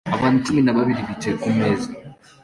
[0.15, 1.89] Abantu cumi na babiri bicaye kumeza